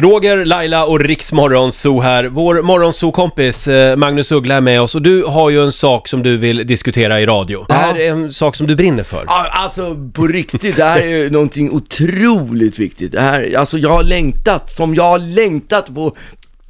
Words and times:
Roger, 0.00 0.44
Laila 0.44 0.84
och 0.84 1.00
Riks 1.00 1.32
Morgonzoo 1.32 2.00
här. 2.00 2.24
Vår 2.24 2.62
Morgonzoo-kompis 2.62 3.68
eh, 3.68 3.96
Magnus 3.96 4.32
Uggla 4.32 4.54
är 4.54 4.60
med 4.60 4.80
oss 4.80 4.94
och 4.94 5.02
du 5.02 5.24
har 5.24 5.50
ju 5.50 5.62
en 5.62 5.72
sak 5.72 6.08
som 6.08 6.22
du 6.22 6.36
vill 6.36 6.66
diskutera 6.66 7.20
i 7.20 7.26
radio. 7.26 7.64
Det 7.68 7.74
här 7.74 7.98
är 8.00 8.10
en 8.10 8.30
sak 8.30 8.56
som 8.56 8.66
du 8.66 8.76
brinner 8.76 9.02
för. 9.02 9.24
Ja, 9.28 9.46
alltså 9.50 9.96
på 10.14 10.26
riktigt, 10.26 10.76
det 10.76 10.84
här 10.84 11.00
är 11.00 11.06
ju 11.06 11.30
någonting 11.32 11.70
otroligt 11.70 12.78
viktigt. 12.78 13.12
Det 13.12 13.20
här, 13.20 13.54
alltså 13.56 13.78
jag 13.78 13.90
har 13.90 14.02
längtat, 14.02 14.74
som 14.74 14.94
jag 14.94 15.02
har 15.04 15.18
längtat 15.18 15.94
på 15.94 16.16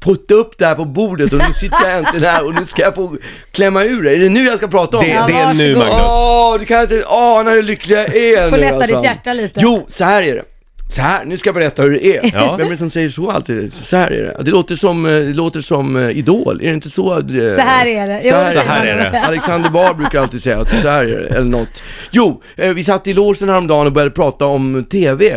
putta 0.00 0.34
upp 0.34 0.58
det 0.58 0.66
här 0.66 0.74
på 0.74 0.84
bordet 0.84 1.32
och 1.32 1.38
nu 1.48 1.54
sitter 1.54 1.78
jag 1.88 1.98
äntligen 1.98 2.30
här 2.30 2.46
och 2.46 2.54
nu 2.54 2.64
ska 2.64 2.82
jag 2.82 2.94
få 2.94 3.16
klämma 3.52 3.84
ur 3.84 4.02
det. 4.02 4.12
Är 4.14 4.18
det 4.18 4.28
nu 4.28 4.44
jag 4.44 4.56
ska 4.58 4.68
prata 4.68 4.98
om 4.98 5.04
Det, 5.04 5.12
det? 5.12 5.24
det 5.26 5.38
är 5.38 5.54
nu. 5.54 5.76
Magnus. 5.76 5.94
Åh, 6.10 6.56
du 6.58 6.64
kan 6.64 6.80
inte 6.80 7.02
ana 7.06 7.50
hur 7.50 7.62
lycklig 7.62 7.96
jag 7.96 8.16
är 8.16 8.48
Får 8.50 8.56
nu 8.56 8.62
lätta 8.62 8.74
alltså. 8.76 8.96
ditt 8.96 9.04
hjärta 9.04 9.32
lite. 9.32 9.60
Jo, 9.62 9.86
så 9.88 10.04
här 10.04 10.22
är 10.22 10.34
det. 10.34 10.42
Så 10.90 11.02
här, 11.02 11.24
nu 11.24 11.38
ska 11.38 11.48
jag 11.48 11.54
berätta 11.54 11.82
hur 11.82 11.90
det 11.90 12.06
är. 12.16 12.30
Ja. 12.34 12.54
Vem 12.58 12.66
är 12.66 12.70
det 12.70 12.76
som 12.76 12.90
säger 12.90 13.08
så 13.10 13.30
alltid? 13.30 13.72
Så 13.74 13.96
här 13.96 14.10
är 14.10 14.22
det. 14.22 14.44
Det 14.44 14.50
låter 14.50 14.76
som, 14.76 15.06
eh, 15.06 15.12
det 15.12 15.32
låter 15.32 15.60
som 15.60 15.96
eh, 15.96 16.10
Idol, 16.10 16.60
är 16.62 16.68
det 16.68 16.74
inte 16.74 16.90
så? 16.90 17.12
eh, 17.18 17.20
Så 17.56 17.60
här 17.60 17.86
är 17.86 18.06
det. 18.06 18.22
Så 18.28 18.34
här, 18.34 18.52
Så 18.52 18.58
här 18.58 18.86
är 18.86 18.96
det. 18.96 19.20
Alexander 19.20 19.70
Bard 19.70 19.96
brukar 19.96 20.20
alltid 20.20 20.42
säga 20.42 20.58
att 20.60 20.70
så 20.82 20.88
här 20.88 21.04
är 21.04 21.08
det, 21.08 21.26
eller 21.36 21.50
något. 21.50 21.82
Jo, 22.10 22.42
vi 22.56 22.84
satt 22.84 23.06
i 23.06 23.14
logen 23.14 23.48
häromdagen 23.48 23.86
och 23.86 23.92
började 23.92 24.10
prata 24.10 24.46
om 24.46 24.84
TV. 24.90 25.36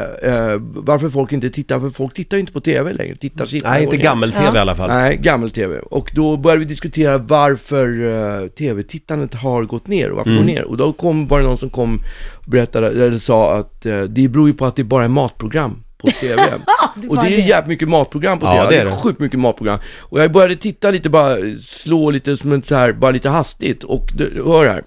Varför 0.59 1.09
folk 1.09 1.31
inte 1.31 1.49
tittar, 1.49 1.79
för 1.79 1.89
folk 1.89 2.13
tittar 2.13 2.37
ju 2.37 2.41
inte 2.41 2.53
på 2.53 2.59
TV 2.61 2.93
längre. 2.93 3.15
Tittar 3.15 3.47
Nej, 3.63 3.83
inte 3.83 3.97
gammel-tv 3.97 4.45
Ja. 4.45 4.55
i 4.55 4.59
alla 4.59 4.75
fall. 4.75 4.89
Nej, 4.89 5.17
gammel-tv. 5.21 5.79
Och 5.79 6.11
då 6.15 6.37
började 6.37 6.59
vi 6.59 6.65
diskutera 6.65 7.17
varför 7.17 8.47
tv-tittandet 8.49 9.33
har 9.33 9.63
gått 9.63 9.87
ner 9.87 10.09
och 10.11 10.17
varför 10.17 10.31
Mm. 10.31 10.43
går 10.45 10.53
ner. 10.53 10.63
Och 10.63 10.77
då 10.77 10.93
kom, 10.93 11.27
var 11.27 11.39
det 11.39 11.45
någon 11.45 11.57
som 11.57 11.69
kom 11.69 12.01
och 12.33 12.51
berättade, 12.51 12.87
eller 12.87 13.17
sa 13.17 13.57
att 13.57 13.81
det 14.09 14.27
beror 14.31 14.47
ju 14.47 14.53
på 14.53 14.65
att 14.65 14.75
det 14.75 14.83
bara 14.83 15.03
är 15.03 15.07
matprogram 15.41 15.83
på 15.97 16.07
TV. 16.07 16.35
det 16.95 17.07
och 17.07 17.15
det 17.15 17.21
är 17.21 17.29
ju 17.29 17.35
det. 17.35 17.41
jävligt 17.41 17.67
mycket 17.69 17.89
matprogram 17.89 18.39
på 18.39 18.45
Ja, 18.45 18.51
TV. 18.53 18.69
det 18.69 18.81
är 18.81 18.85
det. 18.85 18.91
sjukt 18.91 19.19
mycket 19.19 19.39
matprogram. 19.39 19.79
Och 19.99 20.19
jag 20.21 20.31
började 20.31 20.55
titta 20.55 20.91
lite 20.91 21.09
bara, 21.09 21.37
slå 21.61 22.11
lite 22.11 22.37
som 22.37 22.51
en 22.51 22.61
så 22.61 22.75
här, 22.75 22.93
bara 22.93 23.11
lite 23.11 23.29
hastigt. 23.29 23.83
Och 23.83 24.11
det, 24.17 24.29
hör 24.45 24.67
här. 24.67 24.83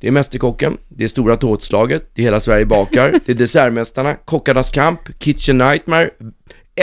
Det 0.00 0.06
är 0.06 0.10
Mästerkocken, 0.12 0.76
det 0.88 1.04
är 1.04 1.08
Stora 1.08 1.36
tårtslaget, 1.36 2.10
det 2.14 2.22
är 2.22 2.24
Hela 2.24 2.40
Sverige 2.40 2.66
bakar, 2.66 3.14
det 3.26 3.32
är 3.32 3.36
Dessertmästarna, 3.36 4.14
Kockarnas 4.14 4.70
kamp, 4.70 5.00
Kitchen 5.18 5.58
Nightmare, 5.58 6.10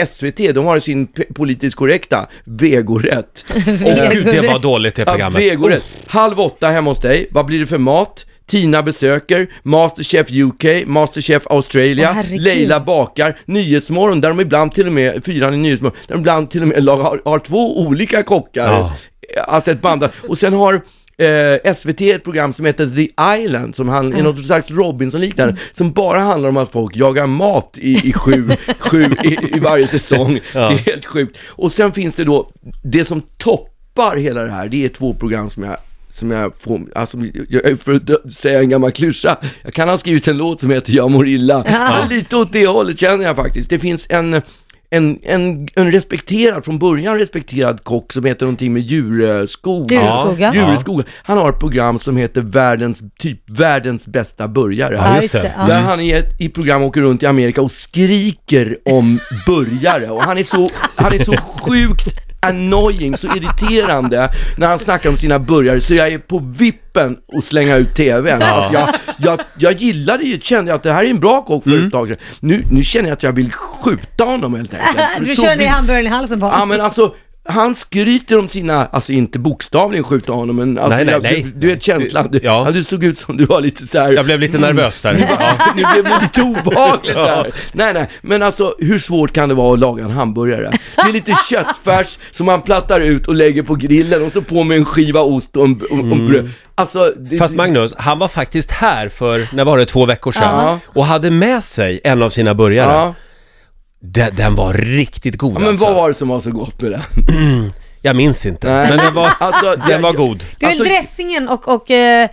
SVT, 0.06 0.54
de 0.54 0.66
har 0.66 0.78
sin 0.78 1.08
politiskt 1.34 1.76
korrekta 1.76 2.26
vegorätt. 2.44 3.44
Åh 3.84 4.08
gud, 4.12 4.24
det 4.24 4.48
var 4.52 4.58
dåligt 4.58 4.94
det 4.94 5.02
Ja, 5.02 5.12
programmet. 5.12 5.42
vegorätt. 5.42 5.84
Halv 6.06 6.40
åtta 6.40 6.68
hemma 6.68 6.90
hos 6.90 7.00
dig, 7.00 7.28
vad 7.30 7.46
blir 7.46 7.58
det 7.60 7.66
för 7.66 7.78
mat? 7.78 8.24
Tina 8.46 8.82
besöker, 8.82 9.46
Masterchef 9.62 10.30
UK, 10.30 10.64
Masterchef 10.86 11.46
Australia, 11.46 12.12
herregud. 12.12 12.40
Leila 12.40 12.80
bakar, 12.80 13.38
Nyhetsmorgon 13.44 14.20
där 14.20 14.28
de 14.28 14.40
ibland 14.40 14.72
till 14.72 14.86
och 14.86 14.92
med, 14.92 15.24
fyran 15.24 15.54
i 15.54 15.56
Nyhetsmorgon, 15.56 15.96
där 16.06 16.14
de 16.14 16.20
ibland 16.20 16.50
till 16.50 16.62
och 16.62 16.68
med 16.68 16.84
har, 16.84 17.22
har 17.24 17.38
två 17.38 17.80
olika 17.80 18.22
kockar. 18.22 18.64
Ja. 18.64 18.92
Alltså 19.46 19.70
ett 19.70 19.80
band. 19.82 20.08
Och 20.28 20.38
sen 20.38 20.52
har 20.52 20.80
eh, 21.18 21.74
SVT 21.74 22.00
ett 22.00 22.24
program 22.24 22.52
som 22.52 22.64
heter 22.64 22.86
The 22.86 23.08
Island, 23.42 23.74
som 23.74 23.88
han, 23.88 24.14
är 24.14 24.22
något 24.22 24.44
slags 24.44 24.70
Robinson-liknande, 24.70 25.56
som 25.72 25.92
bara 25.92 26.18
handlar 26.18 26.48
om 26.48 26.56
att 26.56 26.72
folk 26.72 26.96
jagar 26.96 27.26
mat 27.26 27.78
i, 27.78 28.08
i 28.08 28.12
sju, 28.12 28.50
sju 28.78 29.04
i, 29.24 29.56
i 29.56 29.58
varje 29.58 29.86
säsong. 29.86 30.40
Ja. 30.54 30.68
Det 30.68 30.74
är 30.74 30.78
helt 30.92 31.04
sjukt. 31.04 31.38
Och 31.46 31.72
sen 31.72 31.92
finns 31.92 32.14
det 32.14 32.24
då, 32.24 32.50
det 32.84 33.04
som 33.04 33.22
toppar 33.36 34.16
hela 34.16 34.42
det 34.42 34.50
här, 34.50 34.68
det 34.68 34.84
är 34.84 34.88
två 34.88 35.14
program 35.14 35.50
som 35.50 35.62
jag 35.62 35.76
som 36.10 36.30
jag 36.30 36.52
får, 36.58 36.80
alltså, 36.94 37.16
för 37.78 37.94
att 37.94 38.32
säga 38.32 38.60
en 38.60 38.68
gammal 38.68 38.92
klyscha, 38.92 39.36
jag 39.62 39.72
kan 39.72 39.88
ha 39.88 39.98
skrivit 39.98 40.28
en 40.28 40.36
låt 40.36 40.60
som 40.60 40.70
heter 40.70 40.92
Jag 40.92 41.10
mår 41.10 41.28
illa. 41.28 41.64
Men 41.66 42.08
lite 42.08 42.36
åt 42.36 42.52
det 42.52 42.66
hållet 42.66 43.00
känner 43.00 43.24
jag 43.24 43.36
faktiskt. 43.36 43.70
Det 43.70 43.78
finns 43.78 44.06
en, 44.10 44.42
en, 44.90 45.18
en, 45.22 45.68
en 45.74 45.92
respekterad, 45.92 46.64
från 46.64 46.78
början 46.78 47.18
respekterad 47.18 47.84
kock 47.84 48.12
som 48.12 48.24
heter 48.24 48.46
någonting 48.46 48.72
med 48.72 48.82
djureskog. 48.82 49.92
Djureskog, 49.92 50.40
ja. 50.40 50.54
Djureskog. 50.54 51.02
Han 51.22 51.38
har 51.38 51.50
ett 51.50 51.58
program 51.58 51.98
som 51.98 52.16
heter 52.16 52.40
världens, 52.40 53.02
typ 53.18 53.40
världens 53.46 54.06
bästa 54.06 54.48
burgare. 54.48 54.94
Ja, 54.94 55.22
just 55.22 55.32
det. 55.32 55.54
Där 55.66 55.80
han 55.80 56.00
i 56.00 56.10
ett 56.10 56.40
i 56.40 56.48
program 56.48 56.82
åker 56.82 57.00
runt 57.00 57.22
i 57.22 57.26
Amerika 57.26 57.62
och 57.62 57.72
skriker 57.72 58.78
om 58.84 59.18
burgare 59.46 60.10
och 60.10 60.22
han 60.22 60.38
är 60.38 60.42
så, 60.42 60.68
han 60.96 61.12
är 61.12 61.18
så 61.18 61.32
sjukt 61.66 62.27
annoying, 62.40 63.16
så 63.16 63.26
irriterande 63.36 64.30
när 64.56 64.66
han 64.66 64.78
snackar 64.78 65.10
om 65.10 65.16
sina 65.16 65.38
burgare 65.38 65.80
så 65.80 65.94
jag 65.94 66.08
är 66.12 66.18
på 66.18 66.38
vippen 66.38 67.16
att 67.38 67.44
slänga 67.44 67.76
ut 67.76 67.94
tvn. 67.94 68.42
Alltså 68.42 68.72
jag, 68.72 68.88
jag, 69.18 69.40
jag 69.58 69.72
gillade 69.72 70.24
ju, 70.24 70.40
kände 70.40 70.74
att 70.74 70.82
det 70.82 70.92
här 70.92 71.04
är 71.04 71.10
en 71.10 71.20
bra 71.20 71.42
kock 71.44 71.62
för 71.64 71.70
Mm. 71.70 71.86
ett 71.86 71.92
tag 71.92 72.08
sedan. 72.08 72.16
Nu, 72.40 72.64
nu 72.70 72.82
känner 72.82 73.08
jag 73.08 73.16
att 73.16 73.22
jag 73.22 73.32
vill 73.32 73.52
skjuta 73.52 74.24
honom 74.24 74.54
helt 74.54 74.74
enkelt. 74.74 74.96
Du 75.28 75.36
så 75.36 75.42
kör 75.42 75.48
ner 75.50 75.56
vill- 75.58 75.68
hamburgaren 75.68 76.06
i 76.06 76.10
halsen 76.10 76.40
på 76.40 76.46
Ja 76.46 76.50
honom. 76.50 76.68
men 76.68 76.80
alltså, 76.80 77.14
han 77.48 77.74
skryter 77.74 78.38
om 78.38 78.48
sina, 78.48 78.86
alltså 78.86 79.12
inte 79.12 79.38
bokstavligen 79.38 80.04
skjuta 80.04 80.32
honom 80.32 80.56
men 80.56 80.78
alltså, 80.78 80.96
Nej, 80.96 81.04
nej, 81.04 81.12
jag, 81.14 81.22
nej. 81.22 81.42
Du, 81.42 81.50
du 81.50 81.66
vet 81.66 81.82
känslan, 81.82 82.28
du, 82.30 82.40
Ja. 82.42 82.62
ja. 82.66 82.70
du 82.70 82.84
såg 82.84 83.04
ut 83.04 83.18
som 83.18 83.36
du 83.36 83.44
var 83.44 83.60
lite 83.60 83.86
så 83.86 83.98
här. 83.98 84.12
Jag 84.12 84.24
blev 84.24 84.40
lite 84.40 84.58
nervös 84.58 85.00
där. 85.00 85.14
Ja. 85.40 85.52
nu 85.76 85.82
blev 85.92 86.04
det 86.04 86.18
lite 86.22 86.42
obehagligt 86.42 87.16
här. 87.16 87.50
Nej, 87.72 87.94
nej, 87.94 88.08
men 88.22 88.42
alltså 88.42 88.74
hur 88.78 88.98
svårt 88.98 89.32
kan 89.32 89.48
det 89.48 89.54
vara 89.54 89.72
att 89.72 89.78
laga 89.78 90.04
en 90.04 90.10
hamburgare? 90.10 90.72
Det 90.96 91.08
är 91.08 91.12
lite 91.12 91.34
köttfärs 91.50 92.18
som 92.30 92.46
man 92.46 92.62
plattar 92.62 93.00
ut 93.00 93.28
och 93.28 93.34
lägger 93.34 93.62
på 93.62 93.74
grillen 93.74 94.24
och 94.24 94.32
så 94.32 94.42
på 94.42 94.64
med 94.64 94.76
en 94.76 94.84
skiva 94.84 95.20
ost 95.20 95.56
och, 95.56 95.64
en, 95.64 95.80
och, 95.90 95.98
och 95.98 96.16
bröd. 96.16 96.50
Alltså, 96.74 97.12
det, 97.16 97.36
Fast 97.36 97.54
Magnus, 97.54 97.94
han 97.98 98.18
var 98.18 98.28
faktiskt 98.28 98.70
här 98.70 99.08
för, 99.08 99.48
när 99.52 99.64
var 99.64 99.78
det, 99.78 99.86
två 99.86 100.06
veckor 100.06 100.32
sedan? 100.32 100.42
Ja. 100.64 100.78
Och 100.86 101.06
hade 101.06 101.30
med 101.30 101.64
sig 101.64 102.00
en 102.04 102.22
av 102.22 102.30
sina 102.30 102.54
burgare. 102.54 103.14
Den, 104.00 104.34
den 104.36 104.54
var 104.54 104.72
riktigt 104.74 105.36
god 105.36 105.54
ja 105.54 105.58
men 105.58 105.68
alltså. 105.68 105.84
vad 105.84 105.94
var 105.94 106.08
det 106.08 106.14
som 106.14 106.28
var 106.28 106.40
så 106.40 106.50
gott 106.50 106.80
med 106.80 106.90
den? 106.90 107.70
Jag 108.02 108.16
minns 108.16 108.46
inte, 108.46 108.72
Nej. 108.72 108.88
men 108.88 108.98
den 108.98 109.14
var, 109.14 109.30
Alltså, 109.40 109.76
den 109.88 110.02
var 110.02 110.12
god. 110.12 110.38
Det 110.58 110.66
är 110.66 110.70
väl 110.70 110.80
alltså- 110.80 110.84
dressingen 110.94 111.48
och, 111.48 111.68
och 111.68 111.90
eh, 111.90 112.28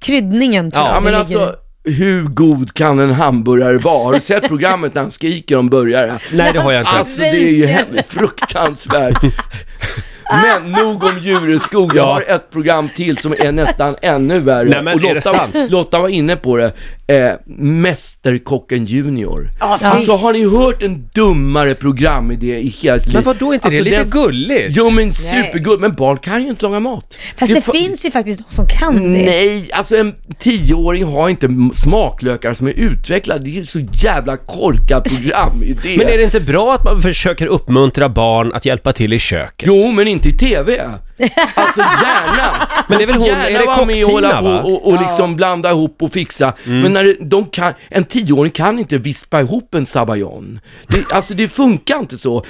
kryddningen 0.00 0.70
tror 0.70 0.84
Ja, 0.84 0.88
jag 0.90 0.96
Ja 0.96 1.00
men 1.00 1.14
alltså, 1.14 1.54
hur 1.84 2.22
god 2.22 2.74
kan 2.74 2.98
en 2.98 3.12
hamburgare 3.12 3.78
vara? 3.78 4.04
Har 4.04 4.12
du 4.14 4.20
sett 4.20 4.48
programmet 4.48 4.94
när 4.94 5.02
han 5.02 5.10
skriker 5.10 5.56
om 5.56 5.68
burgare? 5.68 6.12
Nej, 6.32 6.50
det 6.52 6.60
har 6.60 6.72
jag 6.72 6.80
inte. 6.80 6.90
Alltså 6.90 7.20
det 7.20 7.28
är 7.28 7.92
ju 7.94 8.02
fruktansvärt. 8.08 9.18
Men 10.42 10.72
nog 10.72 11.04
om 11.04 11.18
djureskog, 11.22 11.96
jag 11.96 12.06
Ja. 12.08 12.12
har 12.12 12.22
ett 12.34 12.50
program 12.50 12.88
till 12.88 13.18
som 13.18 13.32
är 13.32 13.52
nästan 13.52 13.96
ännu 14.02 14.38
värre. 14.40 14.68
Nej, 14.68 14.82
men 14.82 14.94
och 14.94 15.04
är 15.04 15.08
det 15.08 15.14
Lotta, 15.14 15.38
sant? 15.38 15.70
Lotta 15.70 16.00
var 16.00 16.08
inne 16.08 16.36
på 16.36 16.56
det, 16.56 16.72
eh, 17.06 17.32
Mästerkocken 17.46 18.84
Junior. 18.86 19.50
Ja, 19.60 19.78
fy 19.80 19.86
Alltså 19.86 20.12
har 20.16 20.32
ni 20.32 20.44
hört 20.58 20.82
en 20.82 21.08
dummare 21.14 21.74
programidé 21.74 22.58
i 22.58 22.68
hela 22.68 22.98
sitt 22.98 23.06
liv? 23.06 23.14
Men 23.14 23.22
vad 23.22 23.36
då 23.36 23.54
inte 23.54 23.68
det? 23.70 23.78
Alltså, 23.78 23.84
Lite 23.84 23.96
den- 23.96 24.10
gulligt? 24.10 24.68
Jo 24.76 24.90
men 24.90 25.12
supergulligt, 25.12 25.80
men 25.80 25.94
barn 25.94 26.18
kan 26.18 26.42
ju 26.42 26.48
inte 26.48 26.64
laga 26.64 26.80
mat. 26.80 27.18
Fast 27.36 27.50
är 27.50 27.54
det 27.54 27.60
fa- 27.60 27.72
finns 27.72 28.04
ju 28.06 28.10
faktiskt 28.10 28.38
de 28.48 28.54
som 28.54 28.66
kan 28.66 28.94
det. 29.12 29.24
Nej, 29.24 29.68
alltså 29.72 29.96
en 29.96 30.14
tioåring 30.38 31.04
har 31.04 31.28
inte 31.28 31.48
smaklökar 31.74 32.54
som 32.54 32.66
är 32.66 32.72
utvecklade. 32.72 33.44
Det 33.44 33.50
är 33.50 33.52
ju 33.52 33.66
så 33.66 33.80
jävla 33.92 34.36
korkat 34.36 35.04
program 35.14 35.62
i 35.62 35.72
det. 35.82 35.96
Men 35.98 36.08
är 36.08 36.16
det 36.18 36.24
inte 36.24 36.40
bra 36.40 36.74
att 36.74 36.84
man 36.84 37.02
försöker 37.02 37.46
uppmuntra 37.46 38.08
barn 38.08 38.52
att 38.52 38.64
hjälpa 38.66 38.92
till 38.92 39.12
i 39.12 39.18
köket? 39.18 39.68
Jo, 39.68 39.92
men 39.92 40.08
inte 40.08 40.28
i 40.28 40.32
TV. 40.38 40.90
Alltså 41.54 41.80
gärna. 41.80 42.68
Men 42.88 42.98
det 42.98 43.04
är 43.04 43.06
väl 43.06 43.16
hon- 43.16 43.26
gärna 43.26 43.48
är 43.48 43.58
det 43.58 43.64
vara 43.66 43.84
med 43.84 44.04
och 44.04 44.10
hålla 44.10 44.40
på? 44.40 44.46
Mm. 44.48 44.64
och, 44.64 44.86
och 44.88 45.00
liksom 45.00 45.36
blanda 45.36 45.70
ihop 45.70 46.02
och 46.02 46.12
fixa. 46.12 46.52
Men 46.64 46.92
när 46.92 47.04
det, 47.04 47.16
de 47.20 47.46
kan, 47.46 47.72
en 47.88 48.04
tioåring 48.04 48.52
kan 48.52 48.78
inte 48.78 48.98
vispa 48.98 49.40
ihop 49.40 49.74
en 49.74 49.86
sabayon. 49.86 50.60
Det, 50.86 51.12
alltså 51.12 51.34
det 51.34 51.48
funkar 51.48 51.98
inte 51.98 52.18
så. 52.18 52.44